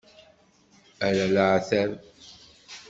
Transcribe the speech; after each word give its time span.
Ala 1.07 1.25
leεtab. 1.35 1.91